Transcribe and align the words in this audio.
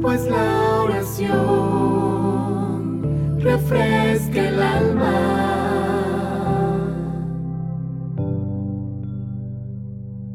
pues 0.00 0.24
la 0.26 0.82
oración 0.82 1.40
refresca 3.40 4.48
el 4.48 4.62
alma. 4.62 5.12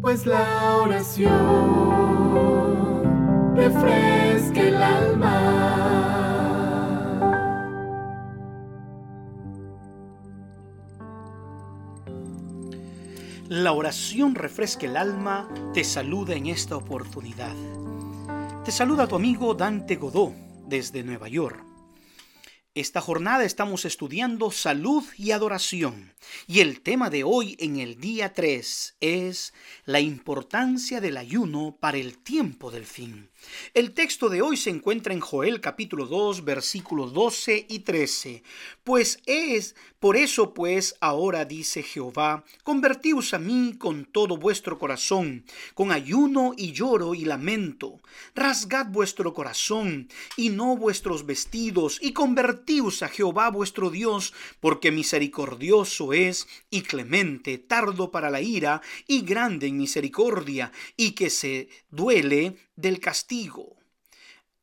Pues 0.01 0.25
la 0.25 0.77
oración 0.77 1.25
refresca 3.55 4.61
el 4.61 4.75
alma. 4.75 5.75
La 13.47 13.71
oración 13.71 14.33
refresca 14.35 14.85
el 14.85 14.97
alma, 14.97 15.47
te 15.73 15.83
saluda 15.83 16.35
en 16.35 16.47
esta 16.47 16.75
oportunidad. 16.75 17.55
Te 18.65 18.71
saluda 18.71 19.07
tu 19.07 19.15
amigo 19.15 19.53
Dante 19.53 19.95
Godó 19.95 20.33
desde 20.67 21.03
Nueva 21.03 21.27
York. 21.27 21.63
Esta 22.73 22.99
jornada 22.99 23.43
estamos 23.43 23.85
estudiando 23.85 24.49
salud 24.49 25.03
y 25.17 25.31
adoración 25.31 26.15
y 26.47 26.61
el 26.61 26.81
tema 26.81 27.11
de 27.11 27.23
hoy 27.23 27.55
en 27.59 27.77
el 27.77 27.99
día 27.99 28.33
3 28.33 28.97
es 29.01 29.53
la 29.85 29.99
importancia 29.99 30.99
del 30.99 31.17
ayuno 31.17 31.77
para 31.79 31.99
el 31.99 32.17
tiempo 32.17 32.71
del 32.71 32.87
fin. 32.87 33.29
El 33.73 33.93
texto 33.93 34.29
de 34.29 34.41
hoy 34.41 34.57
se 34.57 34.69
encuentra 34.69 35.13
en 35.13 35.19
Joel 35.19 35.61
capítulo 35.61 36.05
2 36.05 36.43
versículos 36.45 37.13
12 37.13 37.65
y 37.69 37.79
13. 37.79 38.43
Pues 38.83 39.19
es, 39.25 39.75
por 39.99 40.17
eso 40.17 40.53
pues 40.53 40.95
ahora 41.01 41.45
dice 41.45 41.83
Jehová, 41.83 42.43
convertíos 42.63 43.33
a 43.33 43.39
mí 43.39 43.75
con 43.77 44.05
todo 44.05 44.37
vuestro 44.37 44.77
corazón, 44.79 45.45
con 45.73 45.91
ayuno 45.91 46.53
y 46.57 46.71
lloro 46.71 47.15
y 47.15 47.25
lamento. 47.25 47.99
Rasgad 48.33 48.87
vuestro 48.87 49.33
corazón 49.33 50.09
y 50.37 50.49
no 50.49 50.77
vuestros 50.77 51.25
vestidos 51.25 51.99
y 52.01 52.13
convertíos 52.13 53.03
a 53.03 53.09
Jehová 53.09 53.49
vuestro 53.49 53.89
Dios, 53.89 54.33
porque 54.59 54.91
misericordioso 54.91 56.13
es 56.13 56.47
y 56.69 56.81
clemente, 56.81 57.57
tardo 57.57 58.11
para 58.11 58.29
la 58.29 58.41
ira 58.41 58.81
y 59.07 59.21
grande 59.21 59.67
en 59.67 59.77
misericordia, 59.77 60.71
y 60.97 61.11
que 61.11 61.29
se 61.29 61.69
duele 61.89 62.57
del 62.75 62.99
castigo. 62.99 63.34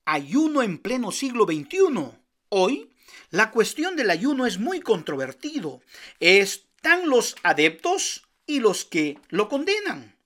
Ayuno 0.04 0.62
en 0.62 0.78
pleno 0.78 1.12
siglo 1.12 1.44
XXI. 1.44 2.12
Hoy, 2.48 2.90
la 3.30 3.50
cuestión 3.50 3.96
del 3.96 4.10
ayuno 4.10 4.46
es 4.46 4.58
muy 4.58 4.80
controvertido. 4.80 5.80
Están 6.20 7.08
los 7.08 7.36
adeptos 7.42 8.26
y 8.46 8.60
los 8.60 8.84
que 8.84 9.18
lo 9.28 9.48
condenan. 9.48 10.16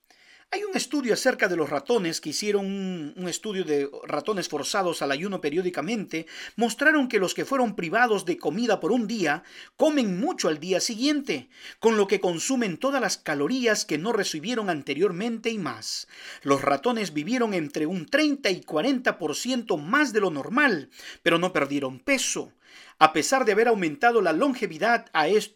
Hay 0.52 0.62
un 0.62 0.76
estudio 0.76 1.12
acerca 1.12 1.48
de 1.48 1.56
los 1.56 1.68
ratones 1.68 2.20
que 2.20 2.28
hicieron 2.30 2.66
un, 2.66 3.28
estudio 3.28 3.64
de 3.64 3.90
ratones 4.04 4.48
forzados 4.48 5.02
al 5.02 5.10
ayuno 5.10 5.40
periódicamente, 5.40 6.26
mostraron 6.54 7.08
que 7.08 7.18
los 7.18 7.34
que 7.34 7.44
fueron 7.44 7.74
privados 7.74 8.24
de 8.24 8.38
comida 8.38 8.78
por 8.78 8.92
un 8.92 9.08
día 9.08 9.42
comen 9.76 10.20
mucho 10.20 10.48
al 10.48 10.60
día 10.60 10.78
siguiente, 10.80 11.48
con 11.80 11.96
lo 11.96 12.06
que 12.06 12.20
consumen 12.20 12.78
todas 12.78 13.00
las 13.00 13.18
calorías 13.18 13.84
que 13.84 13.98
no 13.98 14.12
recibieron 14.12 14.70
anteriormente 14.70 15.50
y 15.50 15.58
más. 15.58 16.06
Los 16.42 16.62
ratones 16.62 17.12
vivieron 17.12 17.52
entre 17.52 17.86
un 17.86 18.06
30 18.06 18.48
y 18.50 18.60
40% 18.60 19.76
más 19.82 20.12
de 20.12 20.20
lo 20.20 20.30
normal, 20.30 20.90
pero 21.24 21.38
no 21.38 21.52
perdieron 21.52 21.98
peso. 21.98 22.52
A 22.98 23.12
pesar 23.12 23.44
de 23.44 23.52
haber 23.52 23.68
aumentado 23.68 24.22
la 24.22 24.32
longevidad 24.32 25.06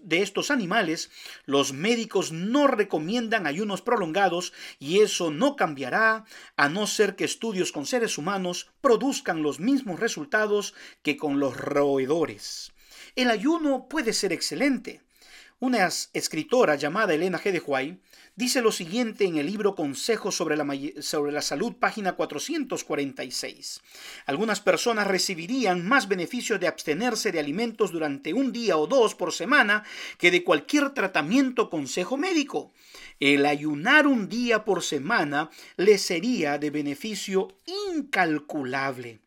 de 0.01 0.23
estos 0.23 0.51
animales, 0.51 1.11
los 1.47 1.73
médicos 1.73 2.33
no 2.33 2.67
recomiendan 2.67 3.47
ayunos 3.47 3.81
prolongados 3.81 4.53
y 4.79 5.01
eso 5.01 5.31
no 5.31 5.57
cambiará 5.57 6.25
a 6.57 6.69
no 6.69 6.87
ser 6.87 7.17
que 7.17 7.25
estudios 7.25 7.73
con 7.73 7.87
seres 7.87 8.19
humanos 8.19 8.71
produzcan 8.81 9.43
los 9.43 9.59
mismos 9.59 10.01
resultados 10.01 10.75
que 11.03 11.17
con 11.17 11.41
los 11.41 11.57
roedores. 11.57 12.73
El 13.17 13.31
ayuno 13.31 13.89
puede 13.89 14.13
ser 14.13 14.33
excelente. 14.33 15.03
Una 15.63 15.87
escritora 16.15 16.75
llamada 16.77 17.13
Elena 17.13 17.39
G. 17.39 17.53
de 17.53 17.61
Huay 17.61 18.01
dice 18.35 18.63
lo 18.63 18.73
siguiente 18.73 19.27
en 19.27 19.37
el 19.37 19.45
libro 19.45 19.75
Consejos 19.75 20.35
sobre 20.35 20.57
la, 20.57 20.67
sobre 21.03 21.33
la 21.33 21.43
Salud, 21.43 21.75
página 21.75 22.15
446. 22.15 23.83
Algunas 24.25 24.63
personas 24.63 25.07
recibirían 25.07 25.87
más 25.87 26.09
beneficio 26.09 26.59
de 26.59 26.67
abstenerse 26.67 27.31
de 27.31 27.41
alimentos 27.41 27.93
durante 27.93 28.33
un 28.33 28.53
día 28.53 28.79
o 28.79 28.87
dos 28.87 29.15
por 29.15 29.35
semana 29.35 29.85
que 30.17 30.31
de 30.31 30.45
cualquier 30.45 30.95
tratamiento 30.95 31.69
consejo 31.69 32.17
médico. 32.17 32.73
El 33.19 33.45
ayunar 33.45 34.07
un 34.07 34.31
día 34.31 34.65
por 34.65 34.83
semana 34.83 35.51
les 35.77 36.01
sería 36.01 36.57
de 36.57 36.71
beneficio 36.71 37.49
incalculable. 37.93 39.21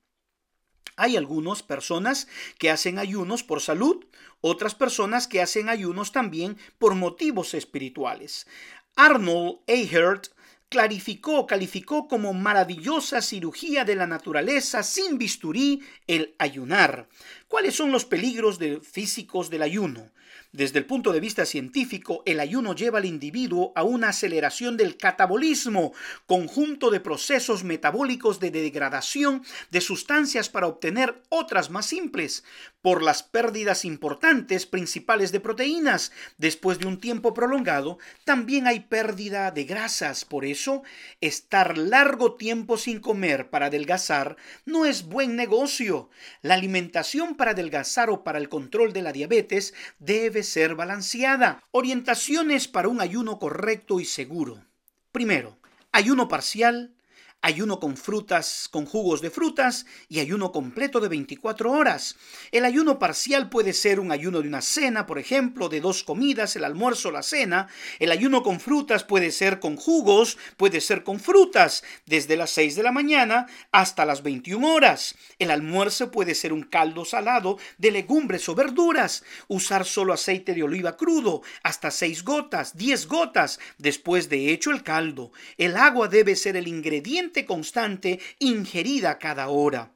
Hay 0.95 1.17
algunas 1.17 1.63
personas 1.63 2.27
que 2.57 2.69
hacen 2.69 2.99
ayunos 2.99 3.43
por 3.43 3.61
salud, 3.61 4.05
otras 4.41 4.75
personas 4.75 5.27
que 5.27 5.41
hacen 5.41 5.69
ayunos 5.69 6.11
también 6.11 6.57
por 6.77 6.95
motivos 6.95 7.53
espirituales. 7.53 8.47
Arnold 8.95 9.59
Ehert 9.67 10.27
clarificó, 10.73 11.45
calificó 11.45 12.07
como 12.07 12.33
maravillosa 12.33 13.21
cirugía 13.21 13.85
de 13.85 13.95
la 13.95 14.07
naturaleza 14.07 14.81
sin 14.81 15.19
bisturí 15.19 15.83
el 16.07 16.33
ayunar. 16.39 17.07
¿Cuáles 17.53 17.75
son 17.75 17.91
los 17.91 18.05
peligros 18.05 18.57
físicos 18.81 19.51
del 19.51 19.61
ayuno? 19.61 20.09
Desde 20.53 20.79
el 20.79 20.85
punto 20.85 21.11
de 21.11 21.19
vista 21.19 21.45
científico, 21.45 22.23
el 22.25 22.39
ayuno 22.39 22.73
lleva 22.73 22.97
al 22.97 23.05
individuo 23.05 23.73
a 23.75 23.83
una 23.83 24.09
aceleración 24.09 24.77
del 24.77 24.97
catabolismo, 24.97 25.93
conjunto 26.25 26.89
de 26.89 26.99
procesos 26.99 27.63
metabólicos 27.63 28.39
de 28.39 28.49
degradación 28.49 29.43
de 29.69 29.81
sustancias 29.81 30.49
para 30.49 30.67
obtener 30.67 31.21
otras 31.29 31.69
más 31.69 31.87
simples, 31.87 32.43
por 32.81 33.01
las 33.01 33.23
pérdidas 33.23 33.85
importantes 33.85 34.65
principales 34.65 35.31
de 35.31 35.39
proteínas. 35.39 36.11
Después 36.37 36.79
de 36.79 36.85
un 36.85 36.99
tiempo 36.99 37.33
prolongado, 37.33 37.97
también 38.25 38.67
hay 38.67 38.81
pérdida 38.81 39.51
de 39.51 39.63
grasas. 39.63 40.25
Por 40.25 40.43
eso, 40.45 40.83
estar 41.21 41.77
largo 41.77 42.35
tiempo 42.35 42.77
sin 42.77 42.99
comer 42.99 43.49
para 43.49 43.67
adelgazar 43.67 44.37
no 44.65 44.85
es 44.85 45.07
buen 45.07 45.35
negocio. 45.35 46.09
La 46.41 46.55
alimentación 46.55 47.35
para 47.35 47.42
adelgazar 47.51 48.09
o 48.09 48.23
para 48.23 48.37
el 48.37 48.49
control 48.49 48.93
de 48.93 49.01
la 49.01 49.11
diabetes 49.11 49.73
debe 49.99 50.43
ser 50.43 50.75
balanceada. 50.75 51.63
Orientaciones 51.71 52.67
para 52.67 52.87
un 52.87 53.01
ayuno 53.01 53.39
correcto 53.39 53.99
y 53.99 54.05
seguro. 54.05 54.65
Primero, 55.11 55.57
ayuno 55.91 56.27
parcial, 56.27 56.95
ayuno 57.43 57.81
con 57.81 57.97
frutas, 57.97 58.69
con 58.71 58.85
jugos 58.85 59.21
de 59.21 59.29
frutas 59.29 59.85
y 60.07 60.21
ayuno 60.21 60.53
completo 60.53 61.01
de 61.01 61.09
24 61.09 61.71
horas. 61.71 62.15
El 62.51 62.63
ayuno 62.63 62.99
parcial 62.99 63.49
puede 63.49 63.73
ser 63.73 63.99
un 63.99 64.13
ayuno 64.13 64.41
de 64.41 64.47
una 64.47 64.61
cena, 64.61 65.05
por 65.05 65.19
ejemplo, 65.19 65.67
de 65.67 65.81
dos 65.81 66.05
comidas, 66.05 66.55
el 66.55 66.63
almuerzo 66.63 67.11
la 67.11 67.21
cena. 67.21 67.67
El 67.99 68.11
ayuno 68.11 68.43
con 68.43 68.61
frutas 68.61 69.03
puede 69.03 69.29
ser 69.29 69.59
con 69.59 69.75
jugos, 69.75 70.37
puede 70.55 70.79
ser 70.79 71.03
con 71.03 71.19
frutas, 71.19 71.83
desde 72.05 72.37
las 72.37 72.49
6 72.51 72.77
de 72.77 72.83
la 72.83 72.93
mañana 72.93 73.47
hasta 73.73 74.05
las 74.05 74.23
21 74.23 74.73
horas. 74.73 75.15
El 75.37 75.51
almuerzo 75.51 76.11
puede 76.11 76.35
ser 76.35 76.53
un 76.53 76.63
caldo 76.63 77.03
salado 77.03 77.57
de 77.77 77.91
legumbres 77.91 78.47
o 78.47 78.55
verduras. 78.55 79.25
Usar 79.49 79.83
solo 79.83 80.13
aceite 80.13 80.53
de 80.53 80.63
oliva 80.63 80.95
crudo, 80.95 81.41
hasta 81.61 81.91
6 81.91 82.23
gotas, 82.23 82.77
10 82.77 83.07
gotas, 83.07 83.59
después 83.77 84.29
de 84.29 84.53
hecho 84.53 84.71
el 84.71 84.81
caldo. 84.81 85.33
El 85.57 85.75
agua 85.75 86.07
debe 86.07 86.37
ser 86.37 86.55
el 86.55 86.69
ingrediente 86.69 87.32
constante 87.45 88.19
ingerida 88.39 89.17
cada 89.17 89.47
hora. 89.47 89.91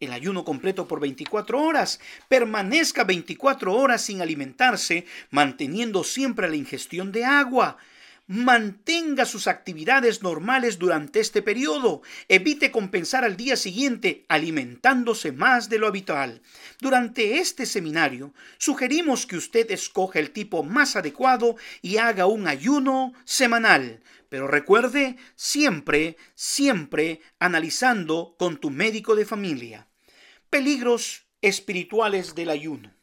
El 0.00 0.12
ayuno 0.14 0.44
completo 0.44 0.88
por 0.88 0.98
24 0.98 1.62
horas. 1.62 2.00
Permanezca 2.28 3.04
24 3.04 3.74
horas 3.74 4.00
sin 4.00 4.22
alimentarse, 4.22 5.04
manteniendo 5.30 6.02
siempre 6.04 6.48
la 6.48 6.56
ingestión 6.56 7.12
de 7.12 7.26
agua. 7.26 7.76
Mantenga 8.32 9.24
sus 9.24 9.48
actividades 9.48 10.22
normales 10.22 10.78
durante 10.78 11.18
este 11.18 11.42
periodo. 11.42 12.02
Evite 12.28 12.70
compensar 12.70 13.24
al 13.24 13.36
día 13.36 13.56
siguiente 13.56 14.24
alimentándose 14.28 15.32
más 15.32 15.68
de 15.68 15.80
lo 15.80 15.88
habitual. 15.88 16.40
Durante 16.80 17.38
este 17.38 17.66
seminario, 17.66 18.32
sugerimos 18.56 19.26
que 19.26 19.36
usted 19.36 19.68
escoja 19.72 20.20
el 20.20 20.30
tipo 20.30 20.62
más 20.62 20.94
adecuado 20.94 21.56
y 21.82 21.96
haga 21.96 22.26
un 22.26 22.46
ayuno 22.46 23.14
semanal 23.24 24.00
pero 24.28 24.46
recuerde 24.46 25.16
siempre, 25.34 26.16
siempre 26.36 27.20
analizando 27.40 28.36
con 28.38 28.58
tu 28.58 28.70
médico 28.70 29.16
de 29.16 29.26
familia. 29.26 29.88
Peligros 30.50 31.26
espirituales 31.42 32.36
del 32.36 32.50
ayuno. 32.50 32.94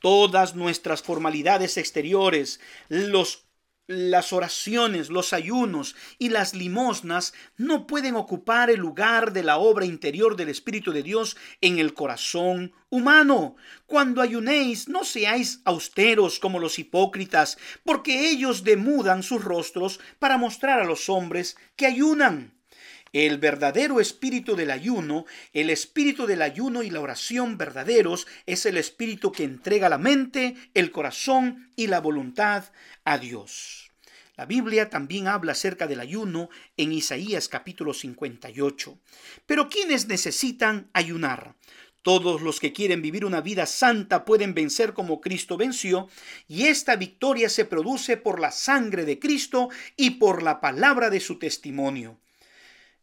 Todas 0.00 0.54
nuestras 0.54 1.02
formalidades 1.02 1.76
exteriores, 1.76 2.58
los 2.88 3.49
las 3.90 4.32
oraciones, 4.32 5.10
los 5.10 5.32
ayunos 5.32 5.96
y 6.16 6.28
las 6.28 6.54
limosnas 6.54 7.34
no 7.56 7.88
pueden 7.88 8.14
ocupar 8.14 8.70
el 8.70 8.78
lugar 8.78 9.32
de 9.32 9.42
la 9.42 9.58
obra 9.58 9.84
interior 9.84 10.36
del 10.36 10.48
Espíritu 10.48 10.92
de 10.92 11.02
Dios 11.02 11.36
en 11.60 11.80
el 11.80 11.92
corazón 11.92 12.72
humano. 12.88 13.56
Cuando 13.86 14.22
ayunéis, 14.22 14.88
no 14.88 15.02
seáis 15.02 15.60
austeros 15.64 16.38
como 16.38 16.60
los 16.60 16.78
hipócritas, 16.78 17.58
porque 17.84 18.30
ellos 18.30 18.62
demudan 18.62 19.24
sus 19.24 19.42
rostros 19.42 19.98
para 20.20 20.38
mostrar 20.38 20.78
a 20.78 20.84
los 20.84 21.08
hombres 21.08 21.56
que 21.74 21.86
ayunan. 21.86 22.59
El 23.12 23.38
verdadero 23.38 23.98
espíritu 23.98 24.54
del 24.54 24.70
ayuno, 24.70 25.24
el 25.52 25.70
espíritu 25.70 26.26
del 26.26 26.42
ayuno 26.42 26.84
y 26.84 26.90
la 26.90 27.00
oración 27.00 27.58
verdaderos 27.58 28.28
es 28.46 28.66
el 28.66 28.76
espíritu 28.76 29.32
que 29.32 29.42
entrega 29.42 29.88
la 29.88 29.98
mente, 29.98 30.54
el 30.74 30.92
corazón 30.92 31.72
y 31.74 31.88
la 31.88 32.00
voluntad 32.00 32.66
a 33.04 33.18
Dios. 33.18 33.90
La 34.36 34.46
Biblia 34.46 34.90
también 34.90 35.26
habla 35.26 35.52
acerca 35.52 35.88
del 35.88 35.98
ayuno 35.98 36.50
en 36.76 36.92
Isaías 36.92 37.48
capítulo 37.48 37.94
58. 37.94 38.96
Pero 39.44 39.68
¿quiénes 39.68 40.06
necesitan 40.06 40.88
ayunar? 40.92 41.56
Todos 42.02 42.42
los 42.42 42.60
que 42.60 42.72
quieren 42.72 43.02
vivir 43.02 43.24
una 43.24 43.40
vida 43.40 43.66
santa 43.66 44.24
pueden 44.24 44.54
vencer 44.54 44.94
como 44.94 45.20
Cristo 45.20 45.56
venció, 45.56 46.08
y 46.46 46.66
esta 46.66 46.94
victoria 46.94 47.48
se 47.48 47.64
produce 47.64 48.16
por 48.16 48.38
la 48.38 48.52
sangre 48.52 49.04
de 49.04 49.18
Cristo 49.18 49.68
y 49.96 50.10
por 50.10 50.44
la 50.44 50.60
palabra 50.60 51.10
de 51.10 51.18
su 51.18 51.40
testimonio. 51.40 52.20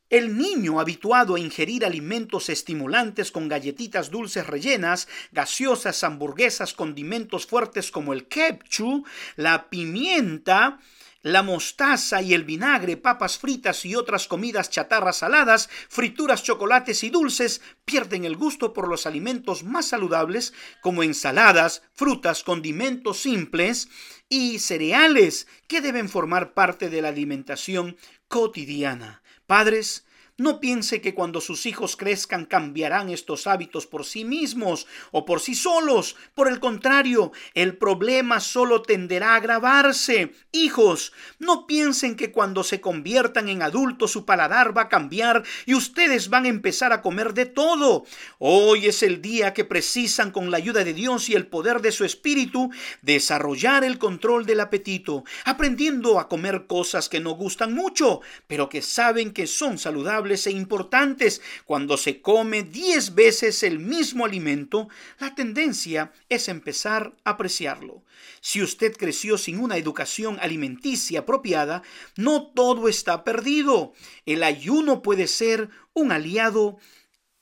El 0.09 0.37
niño 0.37 0.79
habituado 0.79 1.35
a 1.35 1.39
ingerir 1.39 1.83
alimentos 1.83 2.47
estimulantes 2.47 3.29
con 3.29 3.49
galletitas 3.49 4.09
dulces 4.09 4.47
rellenas, 4.47 5.09
gaseosas, 5.33 6.01
hamburguesas, 6.05 6.73
condimentos 6.73 7.45
fuertes 7.45 7.91
como 7.91 8.13
el 8.13 8.29
ketchup, 8.29 9.05
la 9.35 9.69
pimienta, 9.69 10.79
la 11.23 11.43
mostaza 11.43 12.21
y 12.21 12.33
el 12.33 12.45
vinagre, 12.45 12.95
papas 12.95 13.37
fritas 13.37 13.83
y 13.85 13.95
otras 13.95 14.29
comidas 14.29 14.69
chatarras 14.69 15.17
saladas, 15.17 15.69
frituras, 15.89 16.41
chocolates 16.41 17.03
y 17.03 17.09
dulces 17.09 17.59
pierden 17.83 18.23
el 18.23 18.37
gusto 18.37 18.71
por 18.71 18.87
los 18.87 19.05
alimentos 19.05 19.65
más 19.65 19.87
saludables 19.87 20.53
como 20.81 21.03
ensaladas, 21.03 21.81
frutas, 21.93 22.45
condimentos 22.45 23.17
simples 23.17 23.89
y 24.29 24.59
cereales 24.59 25.47
que 25.67 25.81
deben 25.81 26.07
formar 26.07 26.53
parte 26.53 26.89
de 26.89 27.01
la 27.01 27.09
alimentación 27.09 27.97
cotidiana. 28.29 29.21
Padres, 29.47 30.05
no 30.37 30.59
piense 30.59 31.01
que 31.01 31.15
cuando 31.15 31.41
sus 31.41 31.65
hijos 31.65 31.95
crezcan 31.95 32.45
cambiarán 32.45 33.09
estos 33.09 33.47
hábitos 33.47 33.87
por 33.87 34.05
sí 34.05 34.23
mismos 34.23 34.85
o 35.11 35.25
por 35.25 35.39
sí 35.39 35.55
solos. 35.55 36.15
Por 36.35 36.47
el 36.47 36.59
contrario, 36.59 37.31
el 37.55 37.75
problema 37.75 38.39
solo 38.39 38.83
tenderá 38.83 39.31
a 39.31 39.37
agravarse. 39.37 40.33
Hijos, 40.51 41.11
no 41.39 41.65
piensen 41.65 42.15
que 42.15 42.31
cuando 42.31 42.63
se 42.63 42.79
conviertan 42.79 43.49
en 43.49 43.63
adultos 43.63 44.11
su 44.11 44.25
paladar 44.25 44.77
va 44.77 44.83
a 44.83 44.89
cambiar 44.89 45.43
y 45.65 45.73
ustedes 45.73 46.29
van 46.29 46.45
a 46.45 46.49
empezar 46.49 46.93
a 46.93 47.01
comer 47.01 47.33
de 47.33 47.47
todo. 47.47 48.05
Hoy 48.37 48.85
es 48.85 49.01
el 49.01 49.23
día 49.23 49.55
que 49.55 49.65
precisan 49.65 50.29
con 50.29 50.51
la 50.51 50.57
ayuda 50.57 50.83
de 50.83 50.93
Dios 50.93 51.29
y 51.29 51.33
el 51.33 51.47
poder 51.47 51.81
de 51.81 51.91
su 51.91 52.05
espíritu 52.05 52.69
desarrollar 53.01 53.83
el 53.83 53.97
control 53.97 54.45
del 54.45 54.59
apetito, 54.59 55.23
aprendiendo 55.45 56.19
a 56.19 56.27
comer 56.27 56.67
cosas 56.67 57.09
que 57.09 57.19
no 57.19 57.31
gustan 57.31 57.73
mucho, 57.73 58.21
pero 58.45 58.69
que 58.69 58.83
saben 58.83 59.33
que 59.33 59.47
son 59.47 59.79
saludables 59.79 60.26
e 60.27 60.51
importantes. 60.51 61.41
Cuando 61.65 61.97
se 61.97 62.21
come 62.21 62.63
diez 62.63 63.15
veces 63.15 63.63
el 63.63 63.79
mismo 63.79 64.25
alimento, 64.25 64.89
la 65.19 65.33
tendencia 65.33 66.11
es 66.29 66.49
empezar 66.49 67.15
a 67.23 67.31
apreciarlo. 67.31 68.03
Si 68.41 68.61
usted 68.61 68.95
creció 68.95 69.37
sin 69.37 69.59
una 69.59 69.77
educación 69.77 70.37
alimenticia 70.41 71.21
apropiada, 71.21 71.83
no 72.15 72.47
todo 72.47 72.89
está 72.89 73.23
perdido. 73.23 73.93
El 74.25 74.43
ayuno 74.43 75.01
puede 75.01 75.27
ser 75.27 75.69
un 75.93 76.11
aliado 76.11 76.77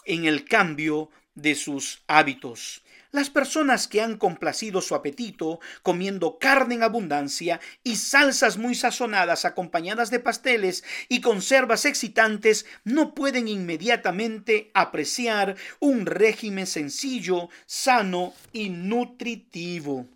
en 0.05 0.25
el 0.25 0.45
cambio 0.45 1.09
de 1.33 1.55
sus 1.55 2.03
hábitos. 2.07 2.84
Las 3.15 3.29
personas 3.29 3.87
que 3.87 4.01
han 4.01 4.17
complacido 4.17 4.81
su 4.81 4.93
apetito 4.93 5.61
comiendo 5.83 6.37
carne 6.37 6.75
en 6.75 6.83
abundancia 6.83 7.61
y 7.81 7.95
salsas 7.95 8.57
muy 8.57 8.75
sazonadas 8.75 9.45
acompañadas 9.45 10.11
de 10.11 10.19
pasteles 10.19 10.83
y 11.07 11.21
conservas 11.21 11.85
excitantes 11.85 12.65
no 12.83 13.15
pueden 13.15 13.47
inmediatamente 13.47 14.69
apreciar 14.73 15.55
un 15.79 16.05
régimen 16.05 16.67
sencillo, 16.67 17.47
sano 17.65 18.33
y 18.51 18.67
nutritivo. 18.67 20.09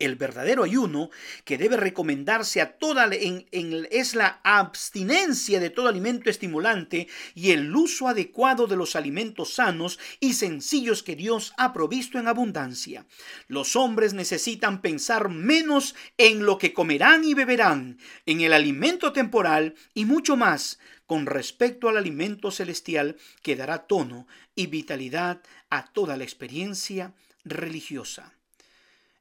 El 0.00 0.16
verdadero 0.16 0.64
ayuno 0.64 1.10
que 1.44 1.56
debe 1.56 1.76
recomendarse 1.76 2.60
a 2.60 2.78
toda 2.78 3.08
es 3.12 4.14
la 4.16 4.40
abstinencia 4.42 5.60
de 5.60 5.70
todo 5.70 5.86
alimento 5.86 6.30
estimulante 6.30 7.06
y 7.34 7.52
el 7.52 7.74
uso 7.74 8.08
adecuado 8.08 8.66
de 8.66 8.74
los 8.74 8.96
alimentos 8.96 9.54
sanos 9.54 10.00
y 10.18 10.32
sencillos 10.32 11.04
que 11.04 11.14
Dios 11.14 11.54
ha 11.58 11.72
provisto 11.72 12.18
en 12.18 12.26
abundancia. 12.26 13.06
Los 13.46 13.76
hombres 13.76 14.14
necesitan 14.14 14.82
pensar 14.82 15.28
menos 15.28 15.94
en 16.18 16.44
lo 16.44 16.58
que 16.58 16.72
comerán 16.72 17.24
y 17.24 17.34
beberán, 17.34 17.98
en 18.26 18.40
el 18.40 18.52
alimento 18.52 19.12
temporal 19.12 19.76
y 19.94 20.06
mucho 20.06 20.36
más 20.36 20.80
con 21.06 21.26
respecto 21.26 21.88
al 21.88 21.98
alimento 21.98 22.50
celestial 22.50 23.16
que 23.42 23.54
dará 23.54 23.86
tono 23.86 24.26
y 24.56 24.66
vitalidad 24.66 25.40
a 25.70 25.92
toda 25.92 26.16
la 26.16 26.24
experiencia 26.24 27.14
religiosa 27.44 28.33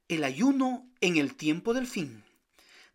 el 0.07 0.23
ayuno 0.23 0.89
en 1.01 1.17
el 1.17 1.35
tiempo 1.35 1.73
del 1.73 1.87
fin. 1.87 2.23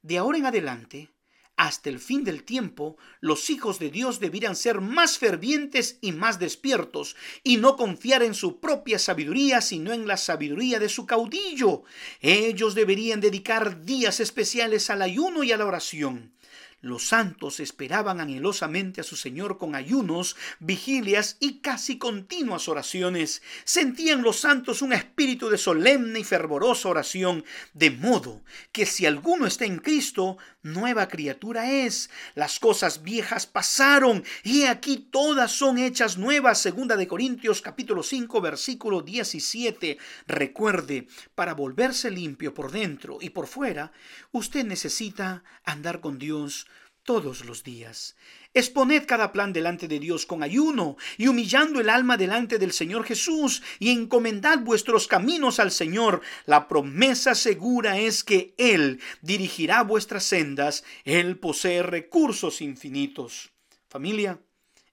De 0.03 0.19
ahora 0.19 0.39
en 0.39 0.47
adelante, 0.47 1.11
hasta 1.59 1.91
el 1.91 1.99
fin 1.99 2.23
del 2.23 2.45
tiempo, 2.45 2.97
los 3.21 3.51
hijos 3.51 3.81
de 3.81 3.91
Dios 3.91 4.21
debieran 4.21 4.55
ser 4.55 4.81
más 4.81 5.19
fervientes 5.19 5.99
y 6.01 6.13
más 6.13 6.39
despiertos, 6.39 7.17
y 7.43 7.57
no 7.57 7.77
confiar 7.77 8.23
en 8.23 8.35
su 8.35 8.61
propia 8.61 9.01
sabiduría, 9.01 9.61
sino 9.61 9.93
en 9.93 10.07
la 10.07 10.17
sabiduría 10.17 10.79
de 10.79 10.89
su 10.89 11.05
caudillo. 11.05 11.83
Ellos 12.21 12.77
deberían 12.77 13.21
dedicar 13.21 13.85
días 13.85 14.21
especiales 14.21 14.89
al 14.89 15.03
ayuno 15.03 15.43
y 15.43 15.51
a 15.51 15.57
la 15.57 15.67
oración. 15.67 16.33
Los 16.81 17.09
santos 17.09 17.59
esperaban 17.59 18.21
anhelosamente 18.21 19.01
a 19.01 19.05
su 19.05 19.17
Señor 19.17 19.59
con 19.59 19.75
ayunos, 19.75 20.37
vigilias 20.61 21.37
y 21.41 21.59
casi 21.59 21.99
continuas 21.99 22.69
oraciones. 22.69 23.43
Sentían 23.65 24.23
los 24.23 24.39
santos 24.39 24.81
un 24.81 24.93
espíritu 24.93 25.49
de 25.49 25.59
solemne 25.59 26.21
y 26.21 26.25
fervorosa 26.25 26.89
oración, 26.89 27.45
de 27.75 27.91
modo 27.91 28.45
que 28.71 28.87
si 28.87 29.07
alguno 29.07 29.47
está 29.47 29.65
en 29.65 29.79
Cristo, 29.79 30.39
nueva 30.63 31.09
criatura 31.09 31.69
es. 31.69 32.11
Las 32.37 32.61
cosas 32.61 33.03
viejas 33.03 33.49
pasaron 33.49 34.23
y 34.45 34.63
aquí 34.65 35.09
todas 35.11 35.51
son 35.51 35.79
hechas 35.79 36.17
nuevas. 36.17 36.63
Segunda 36.63 36.97
de 36.97 37.09
Corintios 37.09 37.61
capítulo 37.61 38.05
5 38.05 38.41
versículo 38.41 39.03
17. 39.03 39.99
Recuerde, 40.29 41.09
para 41.35 41.55
volverse 41.55 42.09
limpio 42.13 42.55
por 42.55 42.71
dentro 42.71 43.19
y 43.21 43.31
por 43.31 43.49
fuera, 43.49 43.91
usted 44.31 44.65
necesita 44.65 45.43
andar 45.65 46.01
con 46.01 46.19
Dios 46.19 46.68
todos 47.09 47.47
los 47.47 47.65
días. 47.65 48.17
Exponed 48.53 49.07
cada 49.07 49.33
plan 49.33 49.55
delante 49.55 49.89
de 49.89 49.99
Dios 49.99 50.27
con 50.27 50.43
ayuno 50.43 50.99
y 51.17 51.29
humillando 51.29 51.81
el 51.81 51.89
alma 51.89 52.19
delante 52.19 52.59
del 52.59 52.71
Señor 52.71 53.05
Jesús 53.05 53.63
y 53.79 53.89
encomendad 53.89 54.59
vuestros 54.59 55.09
caminos 55.09 55.59
al 55.59 55.71
Señor. 55.71 56.21
La 56.45 56.69
promesa 56.69 57.35
segura 57.35 57.99
es 57.99 58.23
que 58.23 58.55
Él 58.59 59.01
dirigirá 59.23 59.85
vuestras 59.85 60.25
sendas. 60.25 60.85
Él 61.07 61.39
posee 61.39 61.83
recursos 61.83 62.61
infinitos. 62.61 63.53
Familia, 63.89 64.39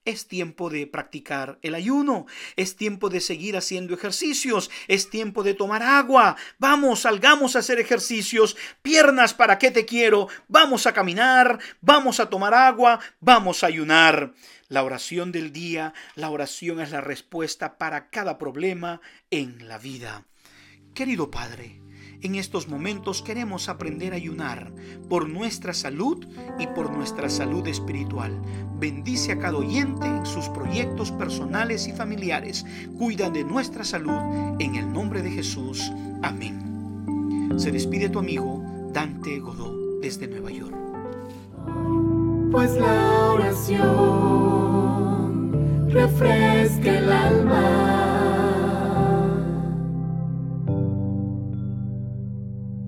es 0.06 0.28
tiempo 0.28 0.70
de 0.70 0.88
practicar 0.88 1.60
el 1.62 1.76
ayuno, 1.76 2.28
es 2.56 2.76
tiempo 2.76 3.10
de 3.10 3.20
seguir 3.20 3.58
haciendo 3.58 3.94
ejercicios, 3.94 4.72
es 4.88 5.10
tiempo 5.10 5.44
de 5.44 5.54
tomar 5.54 5.84
agua. 5.84 6.38
Vamos, 6.60 7.02
salgamos 7.02 7.56
a 7.56 7.60
hacer 7.60 7.80
ejercicios. 7.80 8.56
Piernas, 8.82 9.34
¿para 9.34 9.58
qué 9.58 9.72
te 9.72 9.86
quiero? 9.86 10.28
Vamos 10.48 10.86
a 10.86 10.94
caminar, 10.94 11.60
vamos 11.82 12.20
a 12.20 12.30
tomar 12.30 12.54
agua, 12.54 13.00
vamos 13.20 13.64
a 13.64 13.68
ayunar. 13.68 14.34
La 14.68 14.84
oración 14.84 15.32
del 15.32 15.52
día, 15.52 15.94
la 16.16 16.30
oración 16.30 16.80
es 16.80 16.92
la 16.92 17.02
respuesta 17.02 17.78
para 17.78 18.10
cada 18.10 18.38
problema 18.38 19.02
en 19.30 19.68
la 19.68 19.78
vida. 19.78 20.26
Querido 20.94 21.30
Padre, 21.30 21.82
en 22.26 22.36
estos 22.36 22.68
momentos 22.68 23.22
queremos 23.22 23.70
aprender 23.70 24.14
a 24.14 24.16
ayunar 24.16 24.72
por 25.10 25.30
nuestra 25.30 25.74
salud 25.74 26.26
y 26.60 26.68
por 26.68 26.92
nuestra 26.92 27.30
salud 27.30 27.68
espiritual. 27.68 28.42
Bendice 28.80 29.34
a 29.34 29.40
cada 29.40 29.58
oyente 29.58 30.08
en 30.08 30.26
sus 30.26 30.50
proyectos 30.50 31.12
personales 31.12 31.88
y 31.88 31.94
familiares. 31.94 32.66
Cuida 32.98 33.30
de 33.30 33.44
nuestra 33.44 33.84
salud 33.84 34.58
en 34.60 34.76
el 34.76 34.92
nombre 34.92 35.22
de 35.22 35.32
Jesús. 35.32 35.92
Amén. 36.24 37.54
Se 37.58 37.72
despide 37.72 38.10
tu 38.10 38.20
amigo 38.20 38.64
Dante 38.92 39.40
Godó 39.40 40.00
desde 40.02 40.28
Nueva 40.28 40.52
York. 40.52 40.76
Pues 42.52 42.76
la 42.76 43.32
oración 43.34 43.86
refresca 45.90 46.98
el 46.98 47.12
alma 47.12 48.05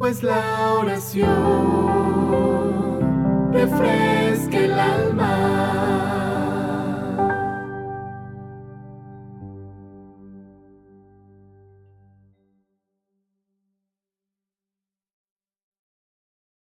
pues 0.08 0.24
la 0.24 0.72
oración 0.72 1.28
refresca 3.52 4.58
el 4.58 4.72
alma. 4.72 5.37